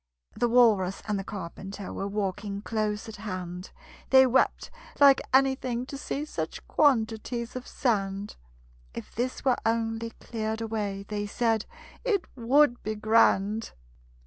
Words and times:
The 0.35 0.49
Walrus 0.49 1.03
and 1.07 1.19
the 1.19 1.23
Carpenter 1.23 1.93
Were 1.93 2.07
walking 2.07 2.63
close 2.63 3.07
at 3.07 3.17
hand; 3.17 3.69
They 4.09 4.25
wept 4.25 4.71
like 4.99 5.21
anything 5.31 5.85
to 5.85 5.95
see 5.95 6.25
Such 6.25 6.67
quantities 6.67 7.55
of 7.55 7.67
sand: 7.67 8.35
"If 8.95 9.13
this 9.13 9.45
were 9.45 9.57
only 9.63 10.09
cleared 10.19 10.59
away," 10.59 11.03
They 11.07 11.27
said, 11.27 11.67
"It 12.03 12.25
would 12.35 12.81
be 12.81 12.95
grand!" 12.95 13.73